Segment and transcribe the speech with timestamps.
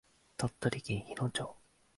[0.35, 1.55] 鳥取県日野町